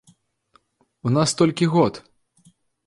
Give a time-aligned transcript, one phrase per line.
[1.09, 1.93] У нас толькі год!